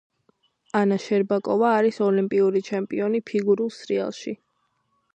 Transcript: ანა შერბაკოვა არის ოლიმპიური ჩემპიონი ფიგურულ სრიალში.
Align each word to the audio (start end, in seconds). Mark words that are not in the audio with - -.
ანა 0.79 0.97
შერბაკოვა 1.03 1.69
არის 1.81 2.01
ოლიმპიური 2.07 2.65
ჩემპიონი 2.71 3.25
ფიგურულ 3.31 3.73
სრიალში. 3.81 4.39